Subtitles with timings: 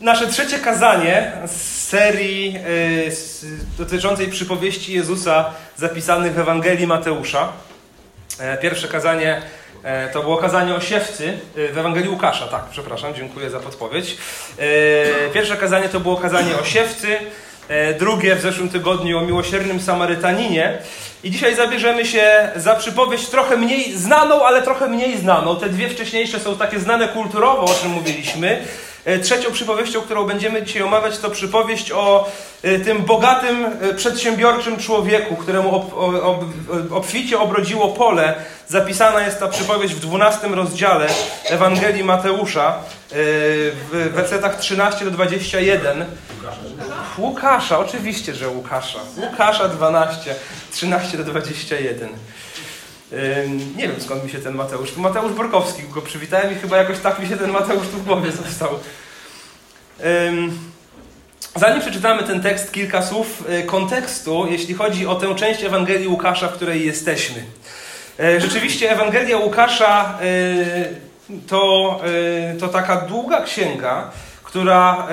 [0.00, 3.12] nasze trzecie kazanie z serii y,
[3.78, 7.52] dotyczącej przypowieści Jezusa zapisanych w Ewangelii Mateusza.
[8.40, 9.42] E, pierwsze kazanie
[9.82, 12.46] e, to było kazanie o siewcy w Ewangelii Łukasza.
[12.46, 14.16] Tak, przepraszam, dziękuję za podpowiedź.
[14.58, 17.18] E, pierwsze kazanie to było kazanie o siewcy.
[17.98, 20.78] Drugie w zeszłym tygodniu o miłosiernym Samarytaninie.
[21.24, 25.56] I dzisiaj zabierzemy się za przypowieść trochę mniej znaną, ale trochę mniej znaną.
[25.56, 28.62] Te dwie wcześniejsze są takie znane kulturowo, o czym mówiliśmy.
[29.04, 32.30] E, trzecią przypowieścią, którą będziemy dzisiaj omawiać, to przypowieść o
[32.62, 36.44] e, tym bogatym, e, przedsiębiorczym człowieku, któremu ob, ob,
[36.90, 38.34] obficie obrodziło pole.
[38.68, 41.06] Zapisana jest ta przypowieść w 12 rozdziale
[41.44, 42.78] Ewangelii Mateusza,
[43.12, 46.04] w wersetach 13 do 21.
[47.18, 48.98] Łukasza, oczywiście, że Łukasza.
[49.16, 50.34] Łukasza 12,
[50.72, 52.08] 13 do 21.
[53.76, 54.92] Nie wiem skąd mi się ten Mateusz.
[54.92, 58.04] To Mateusz Borkowski, go przywitałem i chyba jakoś tak mi się ten Mateusz tu w
[58.04, 58.78] głowie został.
[61.56, 66.48] Zanim przeczytamy ten tekst, kilka słów e, kontekstu, jeśli chodzi o tę część Ewangelii Łukasza,
[66.48, 67.42] w której jesteśmy.
[68.20, 72.00] E, rzeczywiście Ewangelia Łukasza e, to,
[72.60, 74.10] to taka długa księga,
[74.42, 75.06] która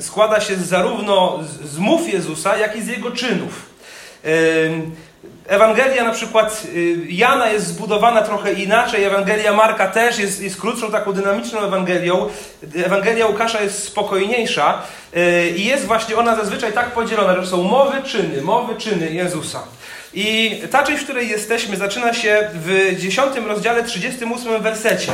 [0.00, 3.66] składa się zarówno z mów Jezusa, jak i z jego czynów.
[5.48, 10.90] Ewangelia na przykład y, Jana jest zbudowana trochę inaczej, Ewangelia Marka też jest, jest krótszą,
[10.90, 12.28] taką dynamiczną Ewangelią.
[12.84, 14.82] Ewangelia Łukasza jest spokojniejsza
[15.16, 19.62] y, i jest właśnie ona zazwyczaj tak podzielona, że są mowy, czyny, mowy, czyny Jezusa.
[20.14, 25.12] I ta część, w której jesteśmy, zaczyna się w 10 rozdziale 38 wersecie.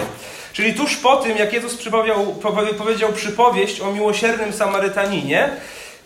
[0.53, 1.79] Czyli tuż po tym, jak Jezus
[2.79, 5.51] powiedział przypowieść o miłosiernym Samarytaninie,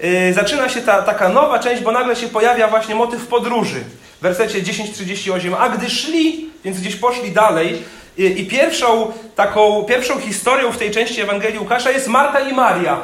[0.00, 3.80] yy, zaczyna się ta taka nowa część, bo nagle się pojawia właśnie motyw podróży
[4.18, 5.54] w wersecie 10:38.
[5.58, 7.82] A gdy szli, więc gdzieś poszli dalej,
[8.18, 12.98] i, i pierwszą taką, pierwszą historią w tej części Ewangelii Łukasza jest Marta i Maria.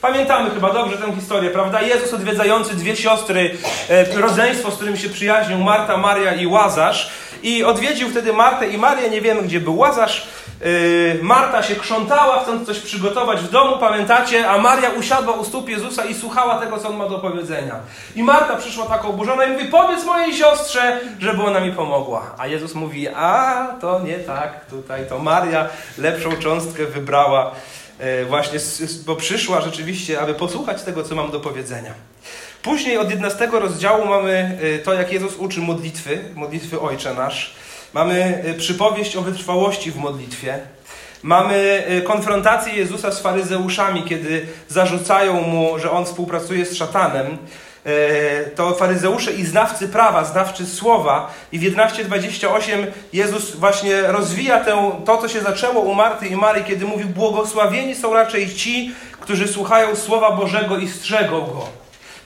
[0.00, 1.82] Pamiętamy chyba dobrze tę historię, prawda?
[1.82, 3.56] Jezus odwiedzający dwie siostry,
[3.88, 7.10] e, rodzeństwo, z którym się przyjaźnił, Marta, Maria i Łazarz.
[7.42, 10.28] I odwiedził wtedy Martę i Marię, nie wiemy gdzie był Łazarz.
[10.60, 14.50] Yy, Marta się krzątała, chcąc coś przygotować w domu, pamiętacie?
[14.50, 17.74] A Maria usiadła u stóp Jezusa i słuchała tego, co on ma do powiedzenia.
[18.16, 22.34] I Marta przyszła tak oburzona i mówi: Powiedz mojej siostrze, żeby ona mi pomogła.
[22.38, 27.50] A Jezus mówi: A to nie tak, tutaj to Maria lepszą cząstkę wybrała,
[28.00, 28.58] yy, właśnie,
[29.06, 31.94] bo przyszła rzeczywiście, aby posłuchać tego, co mam do powiedzenia.
[32.62, 37.54] Później od 11 rozdziału mamy yy, to, jak Jezus uczy modlitwy, modlitwy Ojcze Nasz.
[37.92, 40.58] Mamy y, przypowieść o wytrwałości w modlitwie.
[41.22, 47.38] Mamy y, konfrontację Jezusa z faryzeuszami, kiedy zarzucają mu, że on współpracuje z szatanem.
[47.86, 51.34] Y, to faryzeusze i znawcy prawa, znawcy słowa.
[51.52, 56.64] I w 11:28 Jezus właśnie rozwija tę, to, co się zaczęło u Marty i Marii,
[56.64, 61.66] kiedy mówi: Błogosławieni są raczej ci, którzy słuchają słowa Bożego i strzegą go.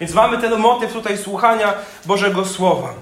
[0.00, 1.74] Więc mamy ten motyw tutaj słuchania
[2.06, 2.94] Bożego Słowa.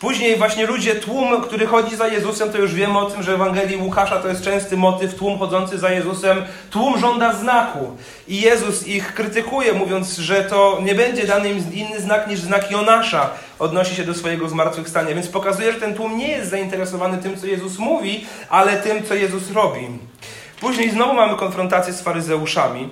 [0.00, 3.34] Później właśnie ludzie, tłum, który chodzi za Jezusem, to już wiemy o tym, że w
[3.34, 7.96] Ewangelii Łukasza to jest częsty motyw, tłum chodzący za Jezusem, tłum żąda znaku.
[8.28, 12.70] I Jezus ich krytykuje, mówiąc, że to nie będzie dany im inny znak niż znak
[12.70, 15.14] Jonasza, odnosi się do swojego zmartwychwstania.
[15.14, 19.14] Więc pokazuje, że ten tłum nie jest zainteresowany tym, co Jezus mówi, ale tym, co
[19.14, 19.88] Jezus robi.
[20.60, 22.88] Później znowu mamy konfrontację z faryzeuszami.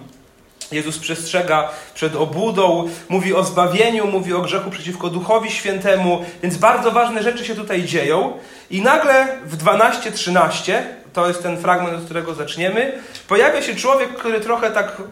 [0.74, 6.90] Jezus przestrzega przed obłudą, mówi o zbawieniu, mówi o grzechu przeciwko Duchowi Świętemu, więc bardzo
[6.90, 8.32] ważne rzeczy się tutaj dzieją.
[8.70, 10.72] I nagle w 12-13,
[11.12, 12.92] to jest ten fragment, od którego zaczniemy,
[13.28, 15.02] pojawia się człowiek, który trochę tak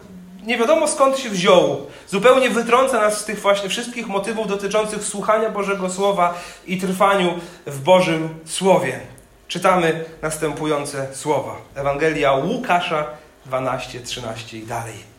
[0.43, 5.49] nie wiadomo skąd się wziął, zupełnie wytrąca nas z tych właśnie wszystkich motywów dotyczących słuchania
[5.49, 6.33] Bożego Słowa
[6.67, 7.33] i trwaniu
[7.65, 8.99] w Bożym Słowie.
[9.47, 11.55] Czytamy następujące słowa.
[11.75, 13.05] Ewangelia Łukasza
[13.45, 15.12] 12, 13 i dalej.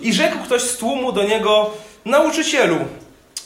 [0.00, 1.70] I rzekł ktoś z tłumu do niego,
[2.04, 2.78] nauczycielu,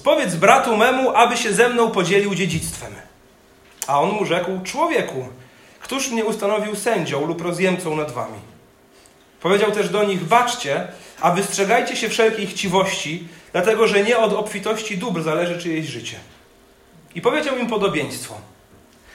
[0.04, 2.92] powiedz bratu memu, aby się ze mną podzielił dziedzictwem.
[3.86, 5.28] A on mu rzekł, człowieku,
[5.80, 8.38] któż mnie ustanowił sędzią lub rozjemcą nad wami?
[9.40, 10.88] Powiedział też do nich, baczcie,
[11.20, 16.16] a wystrzegajcie się wszelkiej chciwości, dlatego że nie od obfitości dóbr zależy czyjeś życie.
[17.14, 18.34] I powiedział im podobieństwo.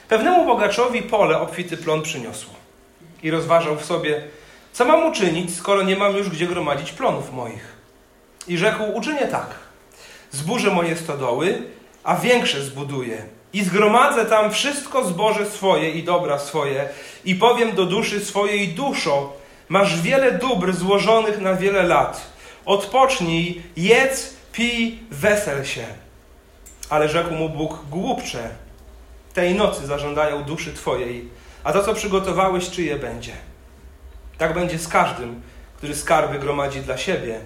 [0.08, 2.54] Pewnemu bogaczowi pole obfity plon przyniosło.
[3.22, 4.22] I rozważał w sobie,
[4.76, 7.76] co mam uczynić, skoro nie mam już gdzie gromadzić plonów moich?
[8.48, 9.46] I rzekł, uczynię tak.
[10.30, 11.62] Zburzę moje stodoły,
[12.04, 13.24] a większe zbuduję.
[13.52, 16.88] I zgromadzę tam wszystko zboże swoje i dobra swoje.
[17.24, 19.32] I powiem do duszy swojej, duszo,
[19.68, 22.26] masz wiele dóbr złożonych na wiele lat.
[22.64, 25.84] Odpocznij, jedz, pij, wesel się.
[26.90, 28.50] Ale rzekł mu Bóg, głupcze,
[29.34, 31.28] tej nocy zażądają duszy Twojej,
[31.64, 33.32] a to, co przygotowałeś, czyje będzie?
[34.38, 35.42] Tak będzie z każdym,
[35.76, 37.40] który skarby gromadzi dla siebie,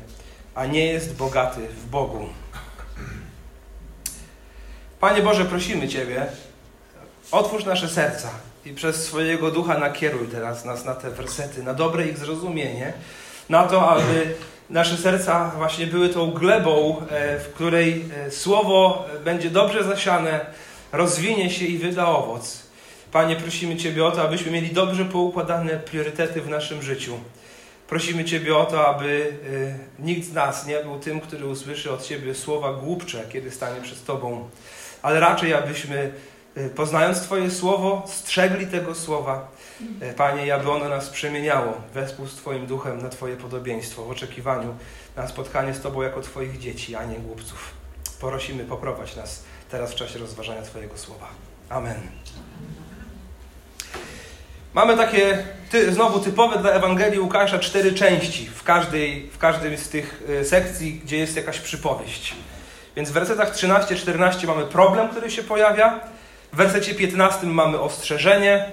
[0.55, 2.29] a nie jest bogaty w Bogu.
[5.01, 6.27] Panie Boże, prosimy Ciebie,
[7.31, 8.31] otwórz nasze serca
[8.65, 12.93] i przez swojego ducha nakieruj teraz nas na te wersety, na dobre ich zrozumienie,
[13.49, 14.35] na to, aby
[14.71, 20.47] nasze serca właśnie były tą glebą, e, w której e, słowo będzie dobrze zasiane,
[20.93, 22.70] rozwinie się i wyda owoc.
[23.13, 27.21] Panie, prosimy Ciebie o to, abyśmy mieli dobrze poukładane priorytety w naszym życiu.
[27.89, 29.33] Prosimy Ciebie o to, aby
[29.99, 33.81] e, nikt z nas nie był tym, który usłyszy od Ciebie słowa głupcze, kiedy stanie
[33.81, 34.49] przed Tobą,
[35.03, 36.13] ale raczej abyśmy
[36.77, 39.49] poznając Twoje słowo, strzegli tego słowa,
[40.17, 44.75] Panie, aby ono nas przemieniało wespół z Twoim duchem na Twoje podobieństwo, w oczekiwaniu
[45.17, 47.75] na spotkanie z Tobą jako Twoich dzieci, a nie głupców.
[48.21, 51.29] Prosimy, poprowadź nas teraz w czasie rozważania Twojego słowa.
[51.69, 52.20] Amen.
[54.75, 59.89] Mamy takie ty, znowu typowe dla Ewangelii Łukasza cztery części w każdej, w każdej z
[59.89, 62.35] tych sekcji, gdzie jest jakaś przypowieść.
[62.97, 66.01] Więc w wersetach 13-14 mamy problem, który się pojawia.
[66.53, 68.73] W wersecie 15 mamy ostrzeżenie,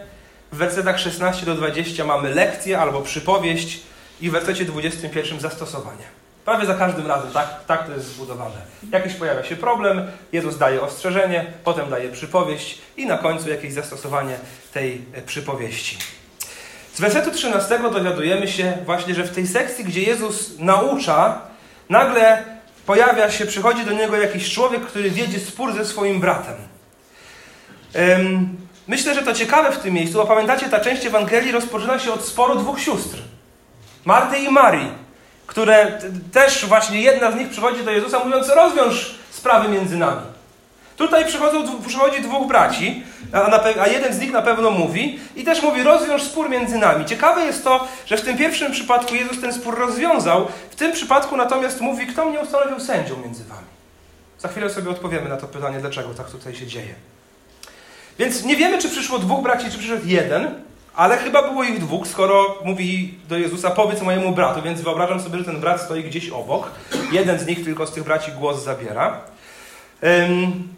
[0.51, 3.79] w wersetach 16 do 20 mamy lekcję albo przypowieść
[4.21, 6.03] i w wersecie 21 zastosowanie.
[6.47, 8.55] Prawie za każdym razem tak, tak to jest zbudowane.
[8.91, 14.37] Jakiś pojawia się problem, Jezus daje ostrzeżenie, potem daje przypowieść i na końcu jakieś zastosowanie
[14.73, 15.97] tej e, przypowieści.
[16.93, 21.41] Z wersetu 13 dowiadujemy się właśnie, że w tej sekcji, gdzie Jezus naucza,
[21.89, 22.43] nagle
[22.85, 26.55] pojawia się, przychodzi do niego jakiś człowiek, który wiedzie spór ze swoim bratem.
[28.87, 32.25] Myślę, że to ciekawe w tym miejscu, bo pamiętacie, ta część Ewangelii rozpoczyna się od
[32.25, 33.17] sporu dwóch sióstr.
[34.05, 35.06] Marty i Marii,
[35.47, 35.99] które
[36.31, 40.21] też właśnie jedna z nich przychodzi do Jezusa mówiąc, rozwiąż sprawy między nami.
[40.97, 43.03] Tutaj przychodzą, przychodzi dwóch braci,
[43.33, 47.05] a, a, jeden z nich na pewno mówi i też mówi, rozwiąż spór między nami.
[47.05, 51.37] Ciekawe jest to, że w tym pierwszym przypadku Jezus ten spór rozwiązał, w tym przypadku
[51.37, 53.67] natomiast mówi, kto mnie ustanowił sędzią między wami.
[54.39, 56.95] Za chwilę sobie odpowiemy na to pytanie, dlaczego tak tutaj się dzieje.
[58.19, 60.63] Więc nie wiemy, czy przyszło dwóch braci, czy przyszedł jeden,
[60.97, 65.37] ale chyba było ich dwóch, skoro mówi do Jezusa, powiedz mojemu bratu, więc wyobrażam sobie,
[65.37, 66.71] że ten brat stoi gdzieś obok.
[67.11, 69.19] Jeden z nich tylko z tych braci głos zabiera.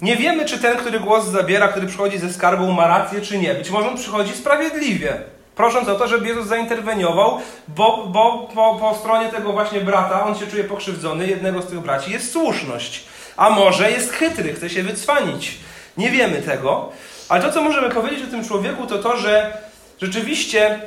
[0.02, 3.54] Nie wiemy, czy ten, który głos zabiera, który przychodzi ze skarbą, ma rację, czy nie.
[3.54, 5.18] Być może on przychodzi sprawiedliwie,
[5.56, 10.36] prosząc o to, żeby Jezus zainterweniował, bo, bo po, po stronie tego właśnie brata on
[10.36, 13.04] się czuje pokrzywdzony, jednego z tych braci, jest słuszność.
[13.38, 15.58] A może jest chytry, chce się wycwanić.
[15.98, 16.90] Nie wiemy tego.
[17.30, 19.69] Ale to, co możemy powiedzieć o tym człowieku, to to, że
[20.02, 20.80] rzeczywiście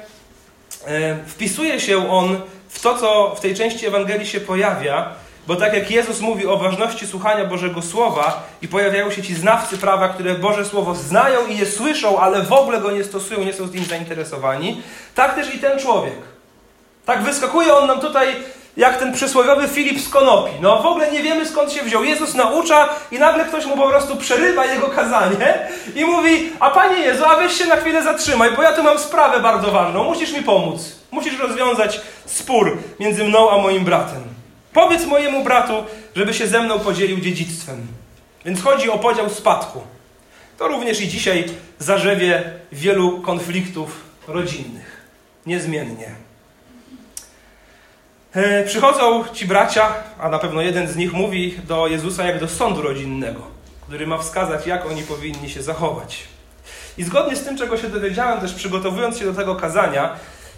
[0.86, 5.14] e, wpisuje się on w to, co w tej części Ewangelii się pojawia,
[5.46, 9.78] bo tak jak Jezus mówi o ważności słuchania Bożego Słowa i pojawiają się ci znawcy
[9.78, 13.52] prawa, które Boże Słowo znają i je słyszą, ale w ogóle go nie stosują, nie
[13.52, 14.82] są z nim zainteresowani,
[15.14, 16.18] tak też i ten człowiek.
[17.06, 18.36] Tak wyskakuje on nam tutaj
[18.76, 20.52] jak ten przysłowiowy Filip z Konopi.
[20.60, 22.04] No w ogóle nie wiemy skąd się wziął.
[22.04, 25.58] Jezus naucza i nagle ktoś mu po prostu przerywa jego kazanie
[26.00, 28.98] i mówi, a Panie Jezu, a weź się na chwilę zatrzymaj, bo ja tu mam
[28.98, 30.04] sprawę bardzo ważną.
[30.04, 30.96] Musisz mi pomóc.
[31.10, 34.22] Musisz rozwiązać spór między mną a moim bratem.
[34.72, 35.84] Powiedz mojemu bratu,
[36.16, 37.86] żeby się ze mną podzielił dziedzictwem.
[38.44, 39.82] Więc chodzi o podział spadku.
[40.58, 41.44] To również i dzisiaj
[41.78, 42.42] zarzewie
[42.72, 45.02] wielu konfliktów rodzinnych.
[45.46, 46.31] Niezmiennie.
[48.34, 49.88] E, przychodzą ci bracia,
[50.20, 53.40] a na pewno jeden z nich mówi do Jezusa jak do sądu rodzinnego,
[53.86, 56.24] który ma wskazać, jak oni powinni się zachować.
[56.98, 60.04] I zgodnie z tym, czego się dowiedziałem, też przygotowując się do tego kazania,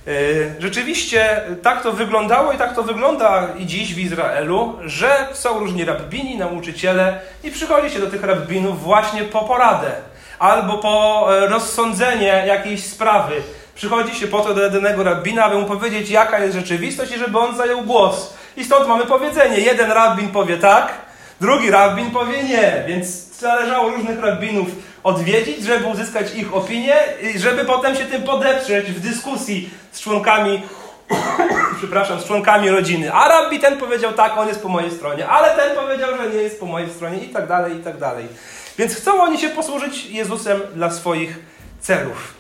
[0.07, 0.11] e,
[0.59, 5.85] rzeczywiście tak to wyglądało i tak to wygląda i dziś w Izraelu, że są różni
[5.85, 9.93] rabbini, nauczyciele i przychodzi się do tych rabbinów właśnie po poradę
[10.39, 13.43] albo po e, rozsądzenie jakiejś sprawy
[13.75, 17.39] Przychodzi się po to do jedynego rabbina, aby mu powiedzieć, jaka jest rzeczywistość i żeby
[17.39, 18.35] on zajął głos.
[18.57, 19.59] I stąd mamy powiedzenie.
[19.59, 20.93] Jeden rabbin powie tak,
[21.41, 22.85] drugi rabbin powie nie.
[22.89, 23.07] Więc
[23.39, 24.69] zależało różnych rabbinów
[25.03, 26.97] odwiedzić, żeby uzyskać ich opinię
[27.35, 30.63] i żeby potem się tym podeprzeć w dyskusji z członkami
[31.79, 33.13] przepraszam, z członkami rodziny.
[33.13, 36.43] A rabbi ten powiedział tak, on jest po mojej stronie, ale ten powiedział, że nie
[36.43, 38.27] jest po mojej stronie i tak dalej, i tak dalej.
[38.79, 41.39] Więc chcą oni się posłużyć Jezusem dla swoich
[41.81, 42.34] celów.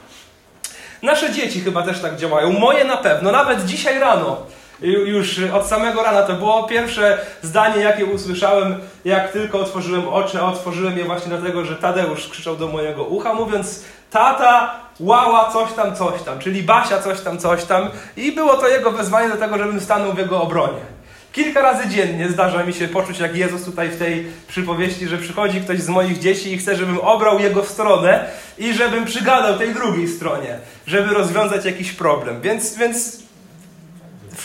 [1.04, 2.52] Nasze dzieci chyba też tak działają.
[2.52, 3.32] Moje na pewno.
[3.32, 4.36] Nawet dzisiaj rano.
[4.80, 10.46] Już od samego rana to było pierwsze zdanie, jakie usłyszałem, jak tylko otworzyłem oczy, a
[10.46, 15.96] otworzyłem je właśnie dlatego, że Tadeusz krzyczał do mojego ucha, mówiąc: Tata, łała, coś tam,
[15.96, 17.90] coś tam, czyli Basia, coś tam, coś tam.
[18.16, 20.93] I było to jego wezwanie do tego, żebym stanął w jego obronie.
[21.34, 25.60] Kilka razy dziennie zdarza mi się poczuć, jak Jezus tutaj w tej przypowieści, że przychodzi
[25.60, 29.74] ktoś z moich dzieci i chce, żebym obrał jego w stronę i żebym przygadał tej
[29.74, 32.40] drugiej stronie, żeby rozwiązać jakiś problem.
[32.40, 33.18] Więc, więc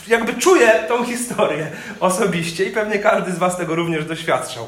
[0.07, 1.67] jakby czuję tą historię
[1.99, 4.67] osobiście i pewnie każdy z Was tego również doświadczał.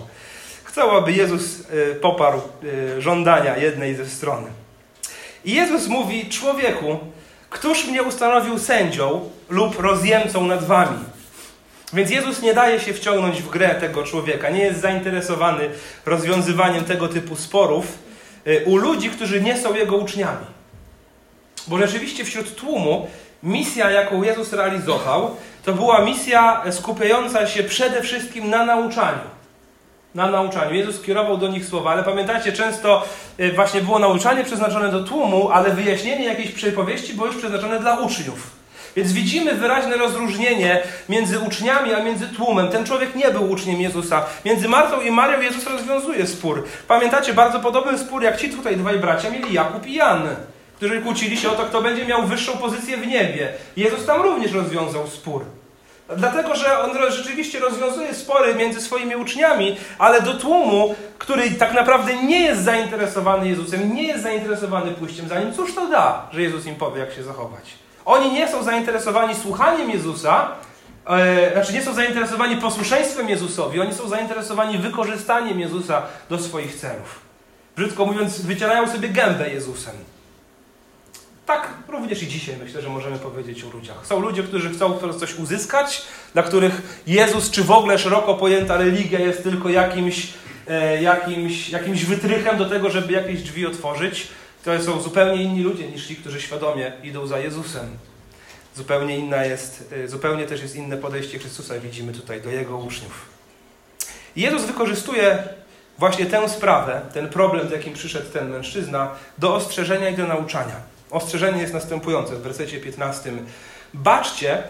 [0.64, 2.42] Chcą, aby Jezus e, poparł
[2.98, 4.46] e, żądania jednej ze stron.
[5.46, 7.00] I Jezus mówi: Człowieku,
[7.50, 10.98] któż mnie ustanowił sędzią lub rozjemcą nad Wami?
[11.94, 15.70] Więc Jezus nie daje się wciągnąć w grę tego człowieka, nie jest zainteresowany
[16.06, 18.00] rozwiązywaniem tego typu sporów
[18.46, 20.46] e, u ludzi, którzy nie są jego uczniami.
[21.68, 23.08] Bo rzeczywiście wśród tłumu
[23.44, 29.22] misja, jaką Jezus realizował, to była misja skupiająca się przede wszystkim na nauczaniu.
[30.16, 30.74] Na nauczaniu.
[30.74, 33.06] Jezus kierował do nich słowa, ale pamiętajcie, często
[33.38, 38.00] e, właśnie było nauczanie przeznaczone do tłumu, ale wyjaśnienie jakiejś przypowieści było już przeznaczone dla
[38.00, 38.61] uczniów.
[38.96, 42.70] Więc widzimy wyraźne rozróżnienie między uczniami, a między tłumem.
[42.70, 44.26] Ten człowiek nie był uczniem Jezusa.
[44.46, 46.64] Między Martą i Marią Jezus rozwiązuje spór.
[46.88, 50.30] Pamiętacie, bardzo podobny spór, jak ci tutaj dwaj bracia mieli Jakub i Jan
[50.82, 53.54] którzy kłócili się o to, kto będzie miał wyższą pozycję w niebie.
[53.78, 55.46] Jezus tam również rozwiązał spór.
[56.18, 62.24] Dlatego, że on rzeczywiście rozwiązuje spory między swoimi uczniami, ale do tłumu, który tak naprawdę
[62.24, 66.66] nie jest zainteresowany Jezusem, nie jest zainteresowany pójściem za nim, cóż to da, że Jezus
[66.66, 67.64] im powie, jak się zachować?
[68.12, 70.52] Oni nie są zainteresowani słuchaniem Jezusa,
[71.06, 77.20] e, znaczy nie są zainteresowani posłuszeństwem Jezusowi, oni są zainteresowani wykorzystaniem Jezusa do swoich celów.
[77.76, 79.96] Brzydko mówiąc, wycierają sobie gębę Jezusem.
[81.46, 84.08] Tak również i dzisiaj myślę, że możemy powiedzieć o ludziach.
[84.08, 86.02] Są ludzie, którzy chcą coś uzyskać,
[86.34, 90.28] dla których Jezus, czy w ogóle szeroko pojęta religia jest tylko jakimś,
[90.68, 94.28] e, jakimś, jakimś wytrychem do tego, żeby jakieś drzwi otworzyć.
[94.64, 97.98] To są zupełnie inni ludzie niż ci, którzy świadomie idą za Jezusem.
[98.76, 103.26] Zupełnie inna jest, e, zupełnie też jest inne podejście Chrystusa, widzimy tutaj, do Jego uczniów.
[104.36, 105.44] Jezus wykorzystuje
[105.98, 110.76] właśnie tę sprawę, ten problem, z jakim przyszedł ten mężczyzna, do ostrzeżenia i do nauczania.
[111.12, 113.32] Ostrzeżenie jest następujące w wersecie 15.
[113.94, 114.64] Baczcie,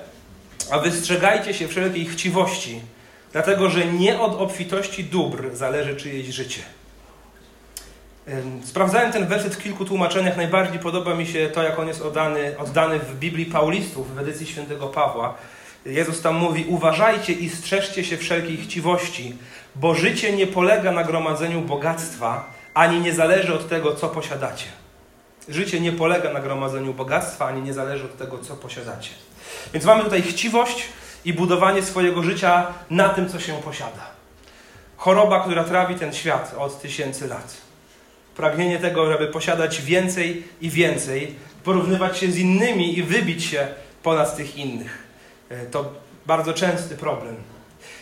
[0.71, 2.81] a wystrzegajcie się wszelkiej chciwości,
[3.31, 6.61] dlatego że nie od obfitości dóbr zależy czyjeś życie.
[8.63, 10.37] Sprawdzałem ten werset w kilku tłumaczeniach.
[10.37, 14.47] Najbardziej podoba mi się to, jak on jest oddany, oddany w Biblii Paulistów, w edycji
[14.47, 15.33] świętego Pawła.
[15.85, 19.35] Jezus tam mówi: Uważajcie i strzeżcie się wszelkiej chciwości,
[19.75, 24.65] bo życie nie polega na gromadzeniu bogactwa, ani nie zależy od tego, co posiadacie.
[25.49, 29.11] Życie nie polega na gromadzeniu bogactwa, ani nie zależy od tego, co posiadacie.
[29.73, 30.83] Więc mamy tutaj chciwość
[31.25, 34.11] i budowanie swojego życia na tym, co się posiada.
[34.97, 37.70] Choroba, która trawi ten świat od tysięcy lat.
[38.35, 43.67] Pragnienie tego, żeby posiadać więcej i więcej, porównywać się z innymi i wybić się
[44.03, 45.03] ponad tych innych.
[45.49, 45.93] E, to
[46.25, 47.35] bardzo częsty problem.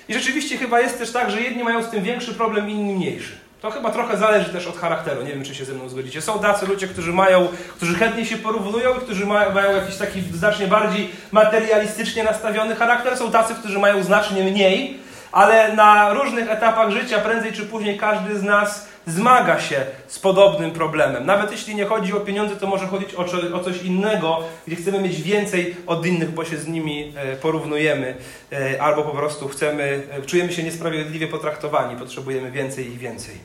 [0.09, 3.37] I rzeczywiście chyba jest też tak, że jedni mają z tym większy problem, inni mniejszy.
[3.61, 5.23] To chyba trochę zależy też od charakteru.
[5.23, 6.21] Nie wiem, czy się ze mną zgodzicie.
[6.21, 10.21] Są tacy ludzie, którzy mają, którzy chętnie się porównują i którzy mają, mają jakiś taki
[10.21, 13.17] znacznie bardziej materialistycznie nastawiony charakter.
[13.17, 14.99] Są tacy, którzy mają znacznie mniej,
[15.31, 20.71] ale na różnych etapach życia, prędzej czy później, każdy z nas zmaga się z podobnym
[20.71, 21.25] problemem.
[21.25, 23.15] Nawet jeśli nie chodzi o pieniądze, to może chodzić
[23.53, 28.15] o, coś innego, gdzie chcemy mieć więcej od innych, bo się z nimi e, porównujemy,
[28.51, 33.35] e, albo po prostu chcemy, e, czujemy się niesprawiedliwie potraktowani, potrzebujemy więcej i więcej.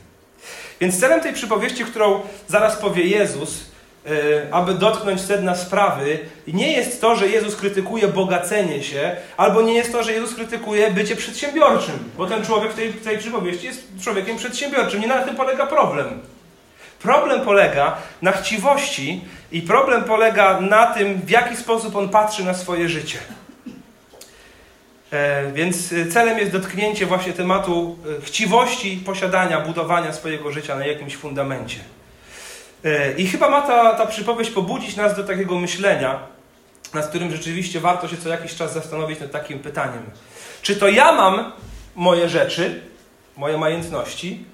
[0.81, 3.74] Więc celem tej przypowieści, którą zaraz powie Jezus,
[4.51, 9.93] aby dotknąć sedna sprawy, nie jest to, że Jezus krytykuje bogacenie się, albo nie jest
[9.93, 13.87] to, że Jezus krytykuje bycie przedsiębiorczym, bo ten człowiek w tej, w tej przypowieści jest
[14.03, 15.01] człowiekiem przedsiębiorczym.
[15.01, 16.21] Nie na tym polega problem.
[17.03, 22.55] Problem polega na chciwości i problem polega na tym, w jaki sposób on patrzy na
[22.55, 23.19] swoje życie.
[25.13, 31.17] E, więc celem jest dotknięcie właśnie tematu e, chciwości posiadania, budowania swojego życia na jakimś
[31.17, 31.79] fundamencie.
[32.85, 36.19] E, I chyba ma ta, ta przypowieść pobudzić nas do takiego myślenia,
[36.95, 40.03] nad którym rzeczywiście warto się co jakiś czas zastanowić nad takim pytaniem.
[40.63, 41.53] Czy to ja mam
[41.95, 42.83] moje rzeczy,
[43.37, 44.45] moje majątności,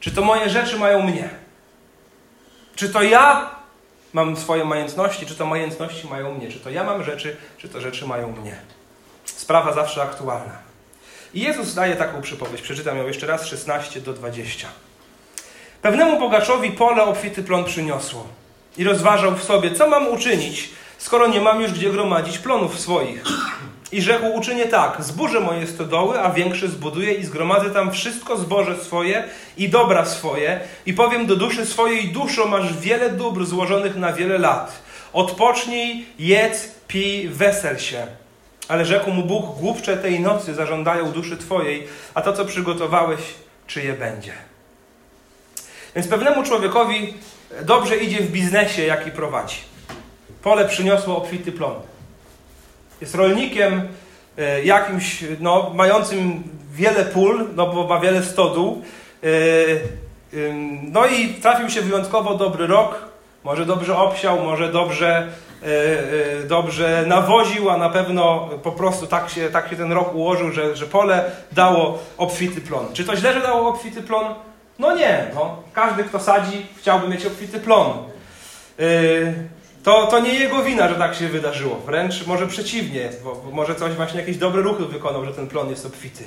[0.00, 1.28] czy to moje rzeczy mają mnie?
[2.74, 3.50] Czy to ja
[4.12, 6.48] mam swoje majątności, czy to majątności mają mnie?
[6.48, 8.56] Czy to ja mam rzeczy, czy to rzeczy mają mnie?
[9.24, 10.58] Sprawa zawsze aktualna.
[11.34, 12.62] I Jezus daje taką przypowieść.
[12.62, 14.68] Przeczytam ją jeszcze raz, 16 do 20.
[15.82, 18.26] Pewnemu bogaczowi pole obfity plon przyniosło
[18.78, 23.24] i rozważał w sobie, co mam uczynić, skoro nie mam już gdzie gromadzić plonów swoich.
[23.92, 28.76] I rzekł, uczynię tak, zburzę moje stodoły, a większe zbuduję i zgromadzę tam wszystko zboże
[28.76, 29.24] swoje
[29.56, 34.38] i dobra swoje i powiem do duszy swojej, duszo, masz wiele dóbr złożonych na wiele
[34.38, 34.82] lat.
[35.12, 38.06] Odpocznij, jedz, pij, wesel się.
[38.68, 43.20] Ale rzekł mu Bóg, głupcze tej nocy zażądają duszy Twojej, a to, co przygotowałeś,
[43.66, 44.49] czyje będzie.
[45.94, 47.14] Więc pewnemu człowiekowi
[47.62, 49.56] dobrze idzie w biznesie, jaki prowadzi.
[50.42, 51.74] Pole przyniosło obfity plon.
[53.00, 53.88] Jest rolnikiem
[54.38, 56.42] e, jakimś, no, mającym
[56.72, 58.82] wiele pól, no bo ma wiele stodół.
[59.22, 59.26] E,
[60.82, 63.10] no i trafił się wyjątkowo dobry rok.
[63.44, 65.28] Może dobrze obsiał, może dobrze,
[66.48, 70.76] dobrze nawoził, a na pewno po prostu tak się, tak się ten rok ułożył, że,
[70.76, 72.86] że pole dało obfity plon.
[72.92, 74.34] Czy to źle, że dało obfity plon?
[74.80, 75.26] No nie.
[75.34, 75.62] No.
[75.72, 77.92] Każdy, kto sadzi, chciałby mieć obfity plon.
[79.82, 81.76] To, to nie jego wina, że tak się wydarzyło.
[81.86, 85.86] Wręcz może przeciwnie, bo, może coś właśnie jakieś dobre ruchy wykonał, że ten plon jest
[85.86, 86.24] obfity.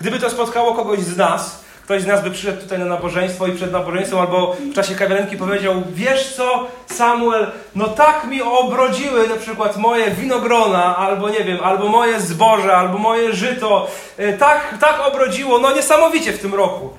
[0.00, 3.52] Gdyby to spotkało kogoś z nas, ktoś z nas by przyszedł tutaj na nabożeństwo i
[3.52, 9.36] przed nabożeństwem albo w czasie kawiarenki powiedział wiesz co, Samuel, no tak mi obrodziły na
[9.36, 15.00] przykład moje winogrona, albo nie wiem, albo moje zboże, albo moje żyto, e, tak, tak
[15.00, 16.90] obrodziło, no niesamowicie w tym roku.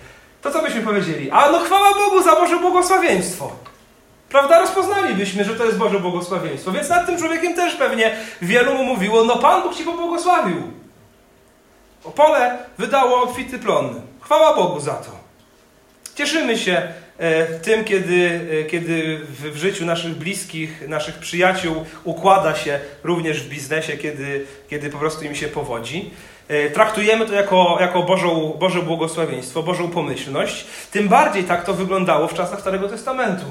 [0.44, 1.32] To co byśmy powiedzieli?
[1.32, 3.52] A no chwała Bogu za Boże błogosławieństwo.
[4.30, 4.60] Prawda?
[4.60, 6.72] Rozpoznalibyśmy, że to jest Boże błogosławieństwo.
[6.72, 10.72] Więc nad tym człowiekiem też pewnie wielu mu mówiło, no Pan Bóg ci pobłogosławił.
[12.16, 14.02] Pole wydało obfity plon.
[14.22, 15.12] Chwała Bogu za to.
[16.16, 22.80] Cieszymy się e, tym, kiedy, e, kiedy w życiu naszych bliskich, naszych przyjaciół układa się
[23.04, 26.12] również w biznesie, kiedy, kiedy po prostu im się powodzi.
[26.48, 30.66] E, traktujemy to jako, jako Bożą, Boże błogosławieństwo, Bożą pomyślność.
[30.92, 33.46] Tym bardziej tak to wyglądało w czasach Starego Testamentu.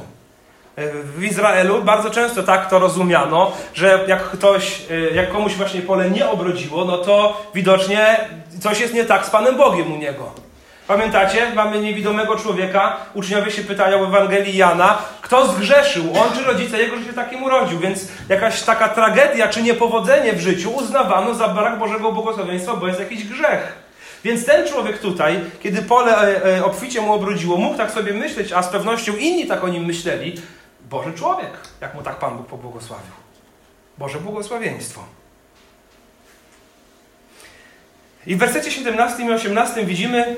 [1.17, 6.11] W Izraelu bardzo często tak to rozumiano, że jak ktoś, y, jak komuś właśnie pole
[6.11, 8.17] nie obrodziło, no to widocznie
[8.61, 10.33] coś jest nie tak z Panem Bogiem u niego.
[10.87, 11.53] Pamiętacie?
[11.55, 16.97] Mamy niewidomego człowieka, uczniowie się pytają w Ewangelii Jana, kto zgrzeszył, on czy rodzice jego,
[16.97, 17.79] że się takim urodził.
[17.79, 23.01] Więc jakaś taka tragedia czy niepowodzenie w życiu uznawano za brak Bożego błogosławieństwa, bo jest
[23.01, 23.83] jakiś grzech.
[24.25, 28.53] Więc ten człowiek tutaj, kiedy pole e, e, obficie mu obrodziło, mógł tak sobie myśleć,
[28.53, 30.35] a z pewnością inni tak o nim myśleli,
[30.91, 33.13] Boży człowiek, jak mu tak Pan Bóg pobłogosławił.
[33.99, 35.05] Boże błogosławieństwo.
[38.27, 40.37] I w wersecie 17 i 18 widzimy,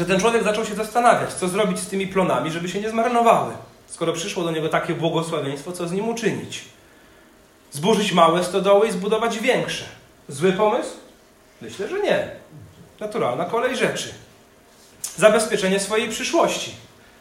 [0.00, 3.52] że ten człowiek zaczął się zastanawiać, co zrobić z tymi plonami, żeby się nie zmarnowały.
[3.86, 6.64] Skoro przyszło do niego takie błogosławieństwo, co z nim uczynić?
[7.72, 9.84] Zburzyć małe stodoły i zbudować większe.
[10.28, 10.90] Zły pomysł?
[11.62, 12.30] Myślę, że nie.
[13.00, 14.08] Naturalna kolej rzeczy.
[15.16, 16.74] Zabezpieczenie swojej przyszłości.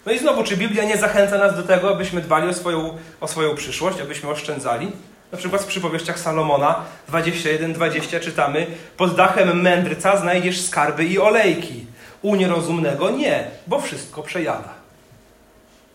[0.06, 3.28] No i znowu, czy Biblia nie zachęca nas do tego, abyśmy dbali o swoją, o
[3.28, 4.92] swoją przyszłość, abyśmy oszczędzali?
[5.32, 11.86] Na przykład w przypowieściach Salomona 21-20 czytamy Pod dachem mędrca znajdziesz skarby i olejki.
[12.22, 14.80] U nierozumnego nie, bo wszystko przejada.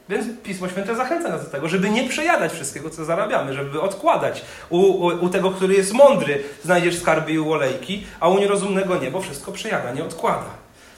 [0.08, 4.42] Więc Pismo Święte zachęca nas do tego, żeby nie przejadać wszystkiego, co zarabiamy, żeby odkładać.
[4.70, 9.10] U, u, u tego, który jest mądry, znajdziesz skarby i olejki, a u nierozumnego nie,
[9.10, 10.50] bo wszystko przejada, nie odkłada.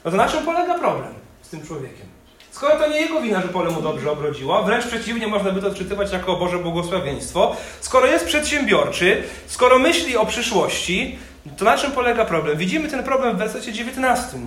[0.05, 2.05] No to na czym polega problem z tym człowiekiem?
[2.51, 5.67] Skoro to nie jego wina, że pole mu dobrze obrodziło, wręcz przeciwnie, można by to
[5.67, 7.55] odczytywać jako Boże błogosławieństwo.
[7.81, 11.19] Skoro jest przedsiębiorczy, skoro myśli o przyszłości,
[11.57, 12.57] to na czym polega problem?
[12.57, 14.37] Widzimy ten problem w wersecie 19.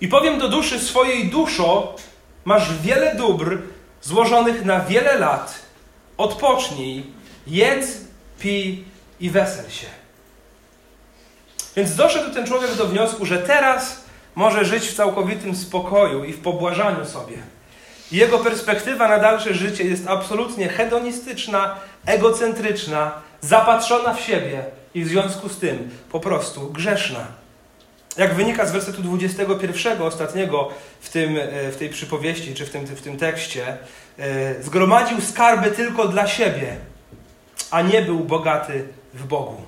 [0.00, 1.94] I powiem do duszy swojej duszo,
[2.44, 3.58] masz wiele dóbr
[4.02, 5.54] złożonych na wiele lat.
[6.16, 7.06] Odpocznij,
[7.46, 7.86] jedz,
[8.38, 8.84] pij
[9.20, 9.86] i wesel się.
[11.76, 14.04] Więc doszedł ten człowiek do wniosku, że teraz
[14.34, 17.36] może żyć w całkowitym spokoju i w pobłażaniu sobie.
[18.12, 25.48] Jego perspektywa na dalsze życie jest absolutnie hedonistyczna, egocentryczna, zapatrzona w siebie i w związku
[25.48, 27.26] z tym po prostu grzeszna.
[28.16, 30.68] Jak wynika z wersetu 21, ostatniego
[31.00, 33.76] w, tym, e, w tej przypowieści, czy w tym, w tym tekście,
[34.18, 36.76] e, zgromadził skarby tylko dla siebie,
[37.70, 39.62] a nie był bogaty w Bogu.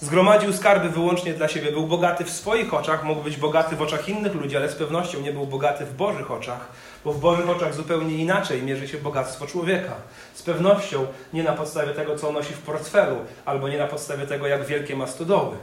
[0.00, 1.72] Zgromadził skarby wyłącznie dla siebie.
[1.72, 5.20] Był bogaty w swoich oczach, mógł być bogaty w oczach innych ludzi, ale z pewnością
[5.20, 6.68] nie był bogaty w Bożych oczach,
[7.04, 9.92] bo w Bożych oczach zupełnie inaczej mierzy się bogactwo człowieka.
[10.34, 14.46] Z pewnością nie na podstawie tego, co nosi w portfelu, albo nie na podstawie tego,
[14.46, 15.56] jak wielkie ma stodoły.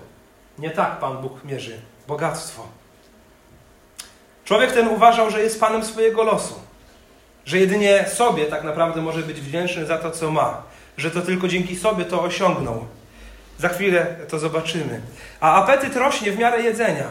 [0.60, 2.68] Nie tak Pan Bóg mierzy bogactwo.
[4.46, 6.60] Człowiek ten uważał, że jest panem swojego losu,
[7.46, 10.64] że jedynie sobie tak naprawdę może być wdzięczny za to, co ma,
[10.98, 12.86] że to tylko dzięki sobie to osiągnął.
[13.60, 15.02] Za chwilę to zobaczymy.
[15.40, 17.08] A apetyt rośnie w miarę jedzenia.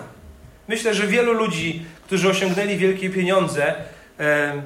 [0.69, 3.75] Myślę, że wielu ludzi, którzy osiągnęli wielkie pieniądze,
[4.21, 4.63] e,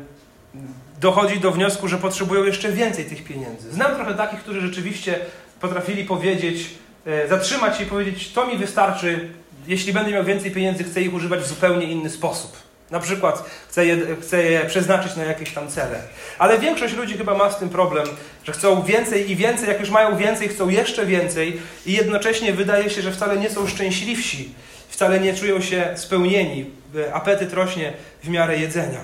[1.00, 3.72] dochodzi do wniosku, że potrzebują jeszcze więcej tych pieniędzy.
[3.72, 5.18] Znam trochę takich, którzy rzeczywiście
[5.60, 6.70] potrafili powiedzieć,
[7.28, 9.28] zatrzymać się i powiedzieć: To mi wystarczy,
[9.66, 12.56] jeśli będę miał więcej pieniędzy, chcę ich używać w zupełnie inny sposób.
[12.90, 16.00] Na przykład chce je, chce je przeznaczyć na jakieś tam cele.
[16.38, 18.06] Ale większość ludzi chyba ma z tym problem,
[18.44, 22.90] że chcą więcej i więcej, jak już mają więcej, chcą jeszcze więcej i jednocześnie wydaje
[22.90, 24.54] się, że wcale nie są szczęśliwsi,
[24.88, 26.70] wcale nie czują się spełnieni.
[27.12, 27.92] Apetyt rośnie
[28.24, 29.00] w miarę jedzenia.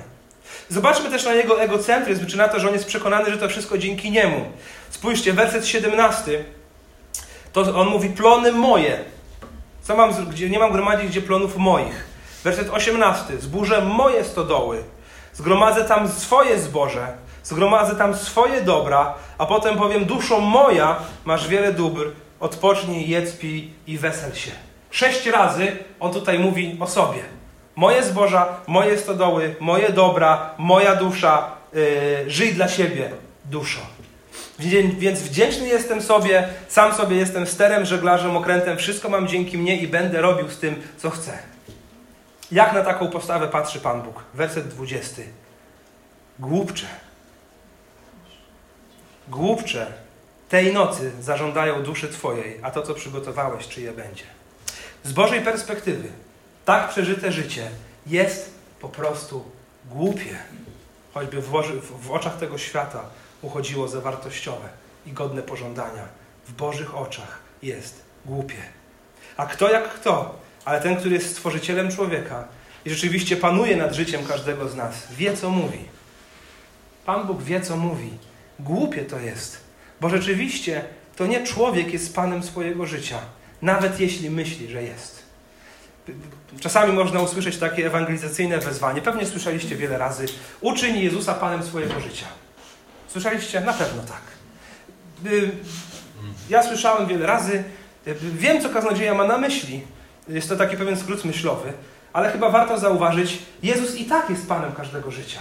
[0.68, 3.78] Zobaczmy też na jego egocentryzm, czy na to, że on jest przekonany, że to wszystko
[3.78, 4.44] dzięki niemu.
[4.90, 6.44] Spójrzcie, werset 17.
[7.54, 8.98] To on mówi plony moje.
[9.82, 12.04] Co mam, gdzie nie mam gromadzić, gdzie plonów moich.
[12.44, 13.38] Werset 18.
[13.38, 14.84] Zburzę moje stodoły.
[15.32, 17.06] Zgromadzę tam swoje zboże.
[17.42, 23.70] Zgromadzę tam swoje dobra, a potem powiem, duszą moja, masz wiele dóbr, odpocznij, jedz, pij
[23.86, 24.50] i wesel się.
[24.90, 27.20] Sześć razy on tutaj mówi o sobie.
[27.76, 33.10] Moje zboża, moje stodoły, moje dobra, moja dusza, yy, żyj dla siebie,
[33.44, 33.93] duszo.
[34.58, 39.88] Więc wdzięczny jestem sobie, sam sobie jestem sterem, żeglarzem, okrętem, wszystko mam dzięki mnie i
[39.88, 41.38] będę robił z tym, co chcę.
[42.52, 44.22] Jak na taką postawę patrzy Pan Bóg?
[44.34, 45.22] Werset 20.
[46.38, 46.86] Głupcze.
[49.28, 49.92] Głupcze.
[50.48, 54.24] Tej nocy zażądają duszy Twojej, a to, co przygotowałeś, czyje będzie.
[55.04, 56.08] Z Bożej perspektywy,
[56.64, 57.70] tak przeżyte życie
[58.06, 59.44] jest po prostu
[59.86, 60.38] głupie.
[61.14, 61.50] Choćby w,
[62.06, 63.04] w oczach tego świata
[63.44, 64.68] uchodziło za wartościowe
[65.06, 66.08] i godne pożądania.
[66.48, 68.62] W Bożych oczach jest głupie.
[69.36, 72.48] A kto jak kto, ale ten, który jest stworzycielem człowieka
[72.84, 75.78] i rzeczywiście panuje nad życiem każdego z nas, wie co mówi.
[77.06, 78.10] Pan Bóg wie co mówi.
[78.58, 79.60] Głupie to jest,
[80.00, 80.84] bo rzeczywiście
[81.16, 83.18] to nie człowiek jest panem swojego życia,
[83.62, 85.24] nawet jeśli myśli, że jest.
[86.60, 89.02] Czasami można usłyszeć takie ewangelizacyjne wezwanie.
[89.02, 90.26] Pewnie słyszeliście wiele razy.
[90.60, 92.26] Uczyń Jezusa Panem swojego życia.
[93.14, 93.60] Słyszeliście?
[93.60, 94.22] Na pewno tak.
[96.50, 97.64] Ja słyszałem wiele razy.
[98.20, 99.82] Wiem, co kaznodzieja ma na myśli.
[100.28, 101.72] Jest to taki pewien skrót myślowy,
[102.12, 105.40] ale chyba warto zauważyć, Jezus i tak jest Panem każdego życia.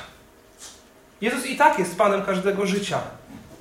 [1.22, 3.00] Jezus i tak jest Panem każdego życia.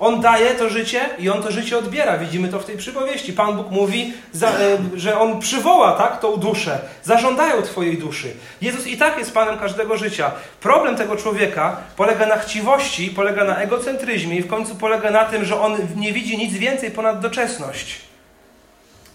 [0.03, 2.17] On daje to życie i on to życie odbiera.
[2.17, 3.33] Widzimy to w tej przypowieści.
[3.33, 6.79] Pan Bóg mówi, e, że on przywoła tak, tą duszę.
[7.03, 8.33] Zażądają Twojej duszy.
[8.61, 10.31] Jezus i tak jest Panem każdego życia.
[10.61, 15.45] Problem tego człowieka polega na chciwości, polega na egocentryzmie i w końcu polega na tym,
[15.45, 18.01] że on nie widzi nic więcej ponad doczesność.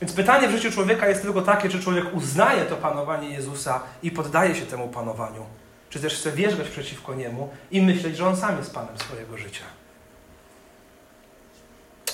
[0.00, 4.10] Więc pytanie w życiu człowieka jest tylko takie, czy człowiek uznaje to panowanie Jezusa i
[4.10, 5.46] poddaje się temu panowaniu,
[5.90, 9.77] czy też chce wierzgać przeciwko niemu i myśleć, że on sam jest Panem swojego życia.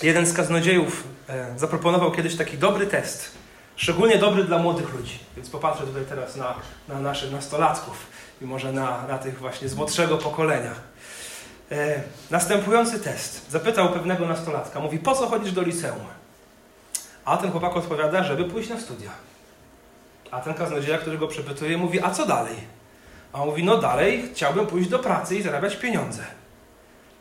[0.02, 3.30] Jeden z kaznodziejów e, zaproponował kiedyś taki dobry test,
[3.76, 5.18] szczególnie dobry dla młodych ludzi.
[5.36, 6.54] Więc popatrzę tutaj teraz na,
[6.88, 8.06] na naszych nastolatków
[8.42, 10.72] i może na, na tych właśnie z młodszego pokolenia.
[11.72, 13.50] E, następujący test.
[13.50, 16.06] Zapytał pewnego nastolatka, mówi, po co chodzisz do liceum?
[17.24, 19.10] A ten chłopak odpowiada, żeby pójść na studia.
[20.30, 22.56] A ten kaznodzieja, który go przepytuje, mówi, a co dalej?
[23.32, 26.22] A on mówi, no dalej chciałbym pójść do pracy i zarabiać pieniądze.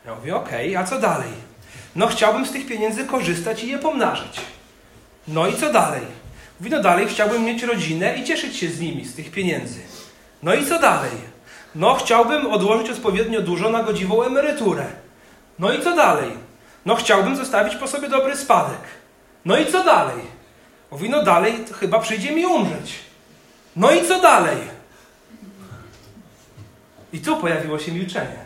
[0.06, 1.53] Ja mówię, okej, okay, a co dalej?
[1.96, 4.40] No chciałbym z tych pieniędzy korzystać i je pomnażać.
[5.28, 6.02] No i co dalej?
[6.60, 9.80] Mówi, no dalej chciałbym mieć rodzinę i cieszyć się z nimi, z tych pieniędzy.
[10.42, 11.10] No i co dalej?
[11.74, 14.86] No chciałbym odłożyć odpowiednio dużo na godziwą emeryturę.
[15.58, 16.30] No i co dalej?
[16.86, 18.80] No chciałbym zostawić po sobie dobry spadek.
[19.44, 20.22] No i co dalej?
[20.90, 22.94] Mówi, no dalej chyba przyjdzie mi umrzeć.
[23.76, 24.56] No i co dalej?
[27.12, 28.44] I tu pojawiło się milczenie.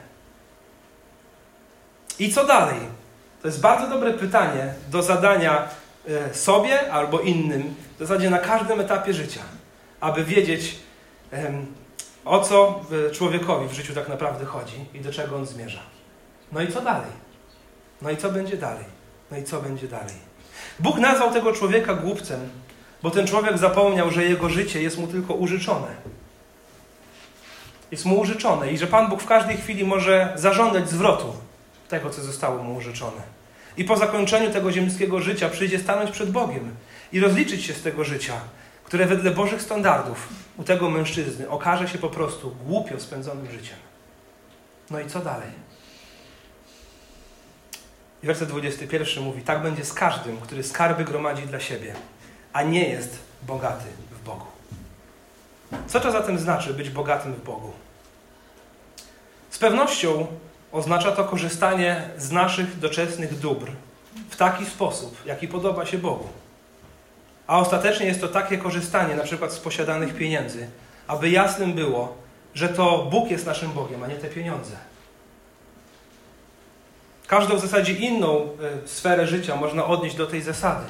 [2.19, 2.98] I co dalej?
[3.43, 5.69] To jest bardzo dobre pytanie do zadania
[6.09, 9.41] e, sobie albo innym, w zasadzie na każdym etapie życia,
[10.01, 10.79] aby wiedzieć,
[12.25, 12.81] o co
[13.13, 15.81] człowiekowi w życiu tak naprawdę chodzi i do czego on zmierza.
[16.53, 17.11] No i co dalej?
[18.03, 18.85] No i co będzie dalej?
[19.31, 20.15] No i co będzie dalej?
[20.79, 22.49] Bóg nazwał tego człowieka głupcem,
[23.03, 25.89] bo ten człowiek zapomniał, że jego życie jest mu tylko użyczone.
[27.91, 31.33] Jest mu użyczone i że Pan Bóg w każdej chwili może zażądać zwrotu
[31.89, 33.23] tego, co zostało mu użyczone.
[33.77, 36.77] I po zakończeniu tego ziemskiego życia przyjdzie stanąć przed Bogiem
[37.13, 38.41] i rozliczyć się z tego życia,
[38.85, 43.77] które wedle Bożych standardów u tego mężczyzny okaże się po prostu głupio spędzonym życiem.
[44.91, 45.49] No i co dalej?
[48.23, 51.95] I werset 21 mówi: Tak będzie z każdym, który skarby gromadzi dla siebie,
[52.53, 54.47] a nie jest bogaty w Bogu.
[55.87, 57.73] Co to zatem znaczy być bogatym w Bogu?
[59.51, 60.27] Z pewnością
[60.73, 63.71] Oznacza to korzystanie z naszych doczesnych dóbr
[64.31, 66.29] w taki sposób, jaki podoba się Bogu.
[67.47, 70.69] A ostatecznie jest to takie korzystanie na przykład z posiadanych pieniędzy,
[71.07, 72.17] aby jasnym było,
[72.55, 74.77] że to Bóg jest naszym Bogiem, a nie te pieniądze.
[77.27, 80.85] Każdą w zasadzie inną e, sferę życia można odnieść do tej zasady.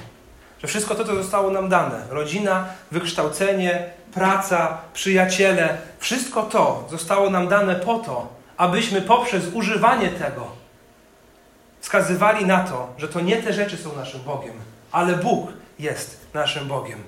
[0.62, 7.48] Że wszystko to, co zostało nam dane rodzina, wykształcenie, praca, przyjaciele wszystko to zostało nam
[7.48, 10.46] dane po to, abyśmy poprzez używanie tego
[11.80, 14.54] wskazywali na to, że to nie te rzeczy są naszym Bogiem,
[14.92, 17.02] ale Bóg jest naszym Bogiem.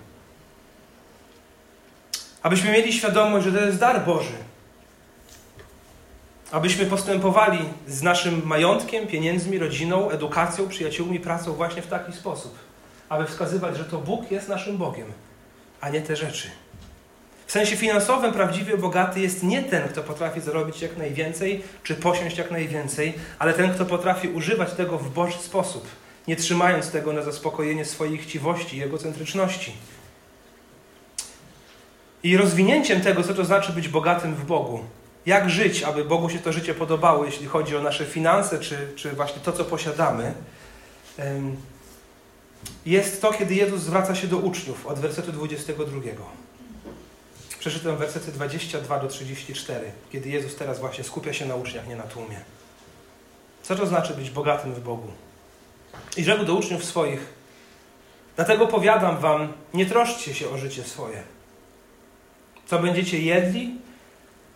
[2.43, 4.37] Abyśmy mieli świadomość, że to jest dar Boży.
[6.51, 12.59] Abyśmy postępowali z naszym majątkiem, pieniędzmi, rodziną, edukacją, przyjaciółmi, pracą właśnie w taki sposób,
[13.09, 15.07] aby wskazywać, że to Bóg jest naszym Bogiem,
[15.81, 16.51] a nie te rzeczy.
[17.51, 22.39] W sensie finansowym prawdziwie bogaty jest nie ten, kto potrafi zarobić jak najwięcej, czy posiąść
[22.39, 25.89] jak najwięcej, ale ten, kto potrafi używać tego w Boży sposób,
[26.29, 29.73] nie trzymając tego na zaspokojenie swojej chciwości i egocentryczności.
[32.23, 34.85] I rozwinięciem tego, co to znaczy być bogatym w Bogu,
[35.27, 39.11] jak żyć, aby Bogu się to życie podobało, jeśli chodzi o nasze finanse, czy, czy
[39.11, 40.35] właśnie to, co posiadamy,
[42.87, 45.85] jest to, kiedy Jezus zwraca się do uczniów od wersetu 22.
[47.61, 52.03] Przeczytam wersety 22 do 34, kiedy Jezus teraz właśnie skupia się na uczniach, nie na
[52.03, 52.41] tłumie.
[53.63, 55.09] Co to znaczy być bogatym w Bogu?
[56.17, 57.21] I rzekł do uczniów swoich:
[58.37, 61.23] Dlatego powiadam wam, nie troszczcie się o życie swoje.
[62.67, 63.75] Co będziecie jedli,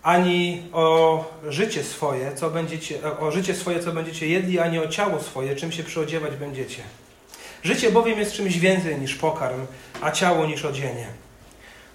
[0.03, 5.21] ani o życie swoje, co będziecie, o życie swoje, co będziecie jedli, ani o ciało
[5.21, 6.83] swoje, czym się przyodziewać będziecie.
[7.63, 9.67] Życie bowiem jest czymś więcej niż pokarm,
[10.01, 11.24] a ciało niż odzienie.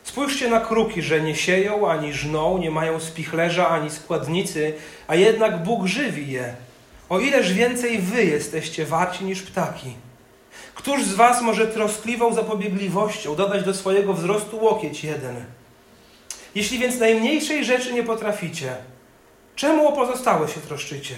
[0.10, 4.74] Spójrzcie na kruki, że nie sieją ani żną, nie mają spichlerza ani składnicy,
[5.08, 6.56] a jednak Bóg żywi je.
[7.10, 9.94] O ileż więcej wy jesteście warci niż ptaki.
[10.74, 15.46] Któż z was może troskliwą zapobiegliwością dodać do swojego wzrostu łokieć jeden?
[16.56, 18.76] Jeśli więc najmniejszej rzeczy nie potraficie,
[19.56, 21.16] czemu o pozostałe się troszczycie?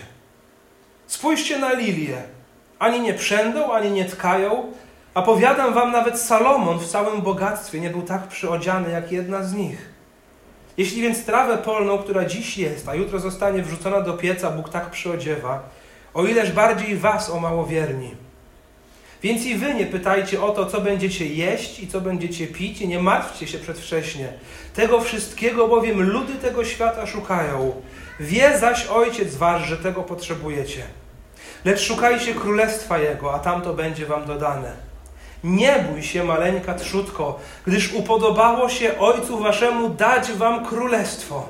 [1.08, 2.22] Spójrzcie na lilię.
[2.80, 4.74] Ani nie przędą, ani nie tkają,
[5.14, 9.54] a powiadam wam, nawet Salomon w całym bogactwie nie był tak przyodziany jak jedna z
[9.54, 9.90] nich.
[10.78, 14.90] Jeśli więc trawę polną, która dziś jest, a jutro zostanie wrzucona do pieca, Bóg tak
[14.90, 15.70] przyodziewa,
[16.14, 18.16] o ileż bardziej was, o małowierni.
[19.24, 22.88] Więc i wy nie pytajcie o to, co będziecie jeść i co będziecie pić, i
[22.88, 24.34] nie martwcie się przedwcześnie.
[24.74, 27.82] Tego wszystkiego bowiem ludy tego świata szukają.
[28.20, 30.84] Wie zaś Ojciec wasz, że tego potrzebujecie.
[31.66, 34.91] Lecz szukajcie królestwa Jego, a tamto będzie wam dodane.
[35.44, 41.50] Nie bój się, maleńka trzutko, gdyż upodobało się Ojcu Waszemu dać Wam królestwo.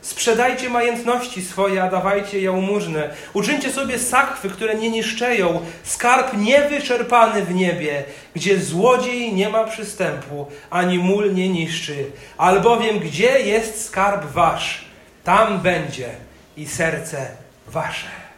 [0.00, 3.10] Sprzedajcie majątności swoje, a dawajcie jałmużnę.
[3.32, 8.04] Uczyńcie sobie sakwy, które nie niszczeją, skarb niewyczerpany w niebie,
[8.34, 12.06] gdzie złodziej nie ma przystępu, ani mól nie niszczy.
[12.38, 14.84] Albowiem gdzie jest skarb wasz,
[15.24, 16.08] tam będzie
[16.56, 17.26] i serce
[17.66, 18.31] wasze.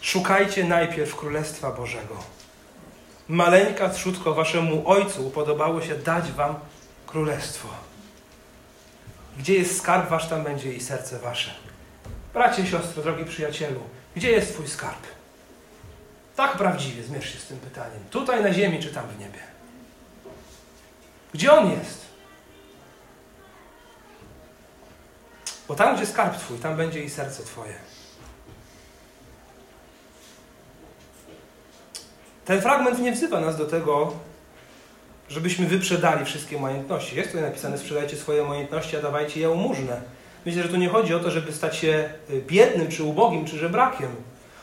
[0.00, 2.16] Szukajcie najpierw Królestwa Bożego.
[3.28, 6.54] Maleńka trzutko waszemu Ojcu podobało się dać wam
[7.06, 7.68] Królestwo.
[9.38, 11.50] Gdzie jest skarb wasz, tam będzie i serce wasze.
[12.34, 13.80] Bracie, siostro, drogi przyjacielu,
[14.16, 15.06] gdzie jest twój skarb?
[16.36, 18.04] Tak prawdziwie zmierz się z tym pytaniem.
[18.10, 19.40] Tutaj na ziemi, czy tam w niebie?
[21.34, 22.00] Gdzie on jest?
[25.68, 27.74] Bo tam, gdzie skarb twój, tam będzie i serce twoje.
[32.50, 34.12] Ten fragment nie wzywa nas do tego,
[35.28, 37.16] żebyśmy wyprzedali wszystkie majątności.
[37.16, 40.00] Jest tutaj napisane, sprzedajcie swoje majątności, a dawajcie jałmużnę.
[40.46, 43.58] Myślę, że tu nie chodzi o to, żeby stać się y, biednym, czy ubogim, czy
[43.58, 44.08] żebrakiem.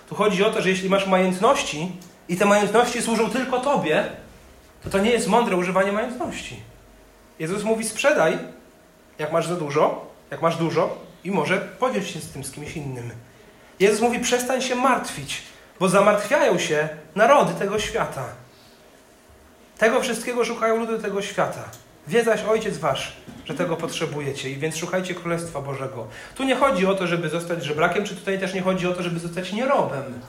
[0.10, 1.91] Tu chodzi o to, że jeśli masz majątności
[2.30, 4.04] i te majątności służą tylko Tobie,
[4.84, 6.60] to to nie jest mądre używanie majątności.
[7.39, 8.38] Jezus mówi sprzedaj,
[9.19, 12.78] jak masz za dużo, jak masz dużo i może podziel się z tym z kimś
[12.78, 13.12] innym.
[13.80, 15.43] Jezus mówi przestań się martwić
[15.80, 18.24] bo zamartwiają się narody tego świata.
[19.78, 21.63] Tego wszystkiego szukają ludy tego świata.
[22.08, 23.13] Wie zaś Ojciec Wasz,
[23.46, 26.08] że tego potrzebujecie, i więc szukajcie Królestwa Bożego.
[26.36, 29.04] Tu nie chodzi o to, żeby zostać żebrakiem, czy tutaj też nie chodzi o to,
[29.04, 30.22] żeby zostać nierobem.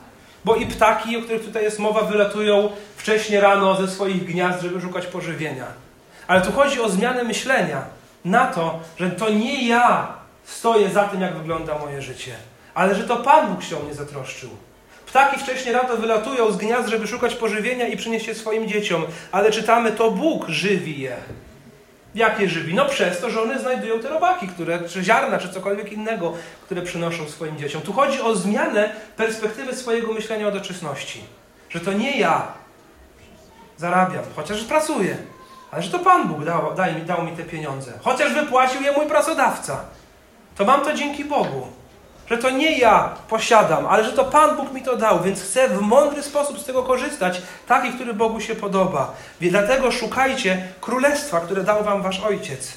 [0.44, 4.80] Bo i ptaki, o których tutaj jest mowa, wylatują wcześnie rano ze swoich gniazd, żeby
[4.80, 5.66] szukać pożywienia.
[6.26, 7.82] Ale tu chodzi o zmianę myślenia
[8.24, 12.32] na to, że to nie ja stoję za tym, jak wygląda moje życie,
[12.74, 14.50] ale że to Pan Bóg się o mnie zatroszczył.
[15.08, 19.50] Ptaki wcześniej rano wylatują z gniazd, żeby szukać pożywienia i przynieść je swoim dzieciom, ale
[19.50, 21.16] czytamy, to Bóg żywi je.
[22.14, 22.74] Jakie żywi?
[22.74, 26.82] No przez to, że one znajdują te robaki, które, czy ziarna, czy cokolwiek innego, które
[26.82, 27.82] przynoszą swoim dzieciom.
[27.82, 31.20] Tu chodzi o zmianę perspektywy swojego myślenia o doczesności.
[31.70, 32.52] Że to nie ja
[33.76, 35.16] zarabiam, chociaż pracuję,
[35.70, 37.92] ale że to Pan Bóg dał, dał, mi, dał mi te pieniądze.
[38.02, 39.84] Chociaż wypłacił je mój pracodawca.
[40.56, 41.77] To mam to dzięki Bogu
[42.30, 45.68] że to nie ja posiadam, ale że to Pan Bóg mi to dał, więc chcę
[45.68, 49.12] w mądry sposób z tego korzystać, taki, który Bogu się podoba.
[49.40, 52.72] Dlatego szukajcie królestwa, które dał wam wasz ojciec.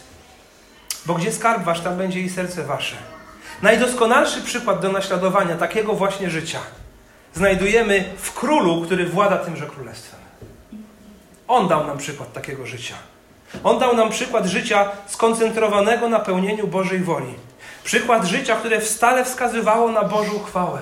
[1.06, 2.96] Bo gdzie skarb wasz, tam będzie i serce wasze.
[3.62, 6.60] Najdoskonalszy przykład do naśladowania takiego właśnie życia
[7.34, 10.20] znajdujemy w królu, który włada tymże królestwem.
[11.48, 12.96] On dał nam przykład takiego życia.
[13.64, 17.34] On dał nam przykład życia skoncentrowanego na pełnieniu Bożej woli.
[17.84, 20.80] Przykład życia, które stale wskazywało na Bożą chwałę.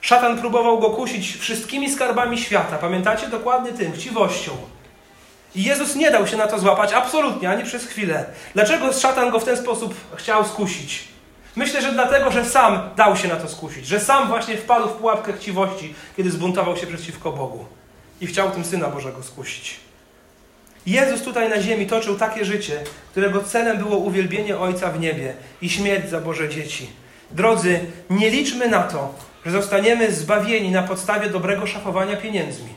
[0.00, 2.78] Szatan próbował go kusić wszystkimi skarbami świata.
[2.78, 4.52] Pamiętacie dokładnie tym, chciwością.
[5.54, 8.24] I Jezus nie dał się na to złapać absolutnie, ani przez chwilę.
[8.54, 11.04] Dlaczego szatan go w ten sposób chciał skusić?
[11.56, 14.92] Myślę, że dlatego, że sam dał się na to skusić, że sam właśnie wpadł w
[14.92, 17.64] pułapkę chciwości, kiedy zbuntował się przeciwko Bogu
[18.20, 19.85] i chciał tym Syna Bożego skusić.
[20.86, 25.70] Jezus tutaj na ziemi toczył takie życie, którego celem było uwielbienie Ojca w niebie i
[25.70, 26.88] śmierć za Boże dzieci.
[27.30, 29.14] Drodzy, nie liczmy na to,
[29.46, 32.68] że zostaniemy zbawieni na podstawie dobrego szafowania pieniędzmi.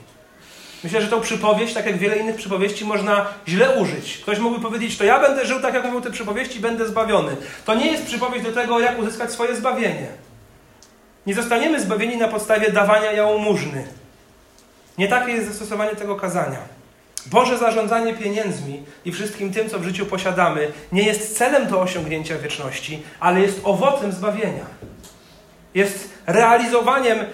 [0.83, 4.17] Myślę, że tą przypowieść, tak jak wiele innych przypowieści, można źle użyć.
[4.17, 7.35] Ktoś mógłby powiedzieć, to ja będę żył tak, jak mówią te przypowieści, będę zbawiony.
[7.65, 10.07] To nie jest przypowieść do tego, jak uzyskać swoje zbawienie.
[11.25, 13.87] Nie zostaniemy zbawieni na podstawie dawania jałmużny.
[14.97, 16.78] Nie takie jest zastosowanie tego kazania.
[17.25, 22.37] Boże zarządzanie pieniędzmi i wszystkim tym, co w życiu posiadamy, nie jest celem do osiągnięcia
[22.37, 24.65] wieczności, ale jest owocem zbawienia.
[25.75, 27.25] Jest realizowaniem y,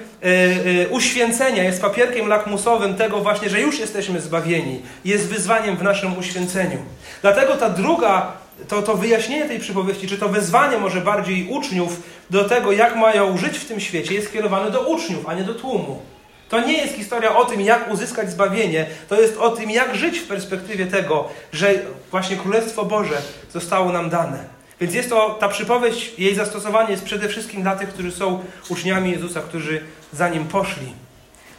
[0.68, 4.82] y, uświęcenia, jest papierkiem lakmusowym tego właśnie, że już jesteśmy zbawieni.
[5.06, 6.78] Jest wyzwaniem w naszym uświęceniu.
[7.22, 8.32] Dlatego ta druga,
[8.68, 13.38] to, to wyjaśnienie tej przypowieści, czy to wezwanie może bardziej uczniów do tego, jak mają
[13.38, 16.02] żyć w tym świecie, jest skierowane do uczniów, a nie do tłumu.
[16.50, 20.20] To nie jest historia o tym, jak uzyskać zbawienie, to jest o tym, jak żyć
[20.20, 21.74] w perspektywie tego, że
[22.12, 23.22] właśnie Królestwo Boże
[23.54, 24.56] zostało nam dane.
[24.82, 29.12] Więc jest to, ta przypowieść, jej zastosowanie jest przede wszystkim dla tych, którzy są uczniami
[29.12, 29.82] Jezusa, którzy
[30.14, 30.94] za Nim poszli.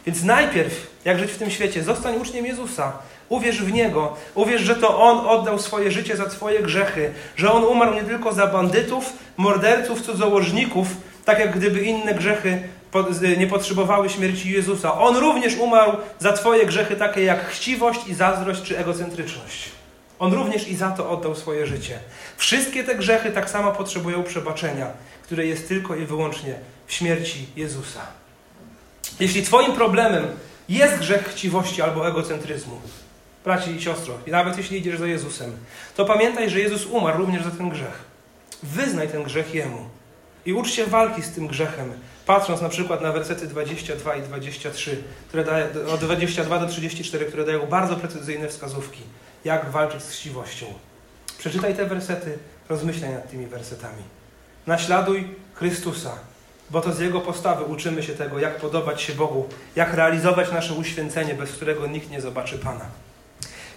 [0.05, 2.93] Więc najpierw, jak żyć w tym świecie, zostań uczniem Jezusa.
[3.29, 4.15] Uwierz w Niego.
[4.35, 7.13] Uwierz, że to On oddał swoje życie za Twoje grzechy.
[7.35, 10.87] Że On umarł nie tylko za bandytów, morderców, cudzołożników,
[11.25, 12.61] tak jak gdyby inne grzechy
[13.37, 14.99] nie potrzebowały śmierci Jezusa.
[14.99, 19.69] On również umarł za Twoje grzechy, takie jak chciwość i zazdrość czy egocentryczność.
[20.19, 21.99] On również i za to oddał swoje życie.
[22.37, 24.87] Wszystkie te grzechy tak samo potrzebują przebaczenia,
[25.23, 26.55] które jest tylko i wyłącznie
[26.87, 28.01] w śmierci Jezusa.
[29.19, 30.27] Jeśli Twoim problemem
[30.69, 32.81] jest grzech chciwości albo egocentryzmu,
[33.45, 35.57] braci i siostro, i nawet jeśli idziesz za Jezusem,
[35.95, 38.05] to pamiętaj, że Jezus umarł również za ten grzech.
[38.63, 39.89] Wyznaj ten grzech Jemu
[40.47, 41.93] i ucz się walki z tym grzechem,
[42.25, 47.45] patrząc na przykład na wersety 22 i 23, które daje, od 22 do 34, które
[47.45, 49.01] dają bardzo precyzyjne wskazówki
[49.45, 50.65] jak walczyć z chciwością.
[51.37, 52.37] Przeczytaj te wersety,
[52.69, 54.03] rozmyślaj nad tymi wersetami.
[54.67, 56.11] Naśladuj Chrystusa,
[56.69, 60.73] bo to z Jego postawy uczymy się tego, jak podobać się Bogu, jak realizować nasze
[60.73, 62.85] uświęcenie, bez którego nikt nie zobaczy Pana.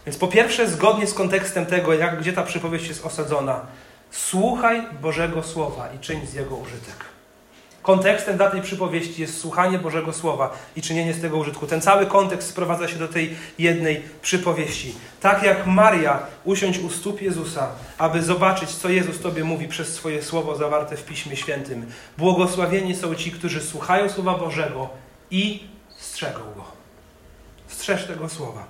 [0.07, 3.67] Więc po pierwsze, zgodnie z kontekstem tego, jak, gdzie ta przypowieść jest osadzona,
[4.11, 7.11] słuchaj Bożego Słowa i czyń z Jego użytek.
[7.83, 11.67] Kontekstem dla tej przypowieści jest słuchanie Bożego Słowa i czynienie z tego użytku.
[11.67, 14.95] Ten cały kontekst sprowadza się do tej jednej przypowieści.
[15.21, 17.69] Tak jak Maria usiąść u stóp Jezusa,
[17.99, 21.87] aby zobaczyć, co Jezus Tobie mówi przez swoje Słowo zawarte w Piśmie Świętym.
[22.19, 24.89] Błogosławieni są ci, którzy słuchają Słowa Bożego
[25.31, 25.65] i
[25.99, 26.65] strzegą Go.
[27.69, 28.65] Strzeż tego Słowa.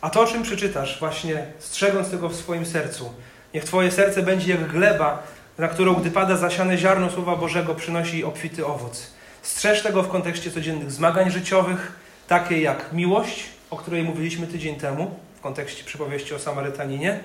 [0.00, 3.10] A to, o czym przeczytasz, właśnie strzegąc tego w swoim sercu,
[3.54, 5.22] niech Twoje serce będzie jak gleba,
[5.58, 9.10] na którą, gdy pada zasiane ziarno Słowa Bożego, przynosi obfity owoc.
[9.42, 11.92] Strzeż tego w kontekście codziennych zmagań życiowych,
[12.28, 17.20] takie jak miłość, o której mówiliśmy tydzień temu, w kontekście przypowieści o Samarytaninie,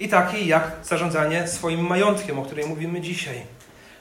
[0.00, 3.42] i takiej jak zarządzanie swoim majątkiem, o której mówimy dzisiaj.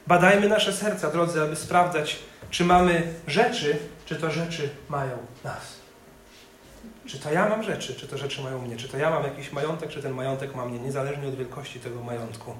[0.07, 2.19] Badajmy nasze serca, drodzy, aby sprawdzać,
[2.49, 5.80] czy mamy rzeczy, czy to rzeczy mają nas.
[7.11, 9.51] Czy to ja mam rzeczy, czy to rzeczy mają mnie, czy to ja mam jakiś
[9.51, 12.53] majątek, czy ten majątek ma mnie, niezależnie od wielkości tego majątku.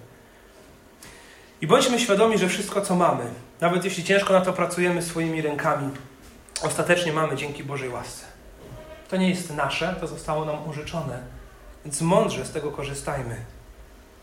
[1.62, 3.24] I bądźmy świadomi, że wszystko, co mamy,
[3.62, 5.92] nawet jeśli ciężko na to pracujemy swoimi rękami,
[6.62, 8.26] ostatecznie mamy dzięki Bożej łasce.
[9.10, 11.20] To nie jest nasze, to zostało nam użyczone.
[11.86, 13.36] Więc mądrze z tego korzystajmy.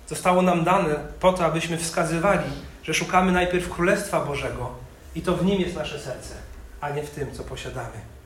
[0.06, 2.50] Zostało nam dane po to, abyśmy wskazywali,
[2.82, 4.70] że szukamy najpierw Królestwa Bożego
[5.14, 6.34] i to w nim jest nasze serce,
[6.80, 8.17] a nie w tym, co posiadamy.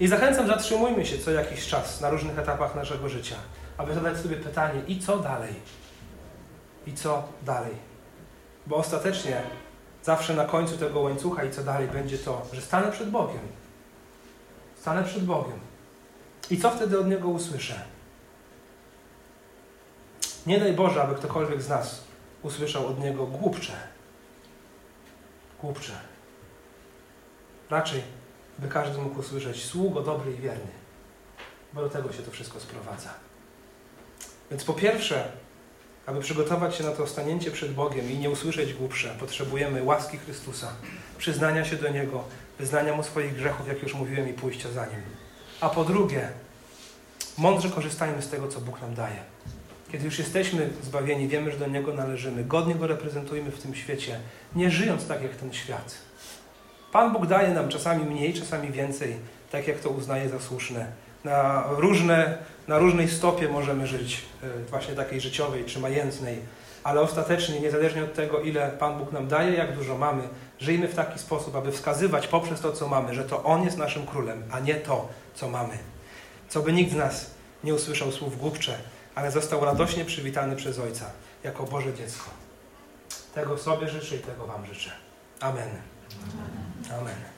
[0.00, 3.36] I zachęcam, zatrzymujmy się co jakiś czas na różnych etapach naszego życia,
[3.76, 5.54] aby zadać sobie pytanie: i co dalej?
[6.86, 7.74] I co dalej?
[8.66, 9.42] Bo ostatecznie
[10.02, 13.40] zawsze na końcu tego łańcucha i co dalej będzie to, że stanę przed Bogiem.
[14.80, 15.60] Stanę przed Bogiem.
[16.50, 17.80] I co wtedy od Niego usłyszę?
[20.46, 22.04] Nie daj Boże, aby ktokolwiek z nas
[22.42, 23.72] usłyszał od Niego głupcze.
[25.62, 25.92] Głupcze.
[27.70, 28.02] Raczej,
[28.58, 30.70] by każdy mógł usłyszeć sługo dobry i wierny.
[31.72, 33.14] Bo do tego się to wszystko sprowadza.
[34.50, 35.32] Więc po pierwsze,
[36.06, 40.72] aby przygotować się na to stanięcie przed Bogiem i nie usłyszeć głupsze, potrzebujemy łaski Chrystusa,
[41.18, 42.24] przyznania się do Niego,
[42.58, 45.00] wyznania Mu swoich grzechów, jak już mówiłem, i pójścia za Nim.
[45.60, 46.28] A po drugie,
[47.38, 49.22] mądrze korzystajmy z tego, co Bóg nam daje.
[49.92, 54.20] Kiedy już jesteśmy zbawieni, wiemy, że do Niego należymy, godnie Go reprezentujemy w tym świecie,
[54.54, 56.07] nie żyjąc tak jak ten świat.
[56.92, 59.16] Pan Bóg daje nam czasami mniej, czasami więcej,
[59.52, 60.86] tak jak to uznaje za słuszne.
[61.24, 66.38] Na, różne, na różnej stopie możemy żyć, e, właśnie takiej życiowej czy majętnej,
[66.84, 70.22] ale ostatecznie, niezależnie od tego, ile Pan Bóg nam daje, jak dużo mamy,
[70.60, 74.06] żyjmy w taki sposób, aby wskazywać poprzez to, co mamy, że to On jest naszym
[74.06, 75.78] królem, a nie to, co mamy.
[76.48, 77.30] Co by nikt z nas
[77.64, 78.78] nie usłyszał słów głupcze,
[79.14, 81.10] ale został radośnie przywitany przez Ojca
[81.44, 82.30] jako Boże dziecko.
[83.34, 84.90] Tego sobie życzę i tego Wam życzę.
[86.10, 87.00] Amen.
[87.00, 87.37] Amen.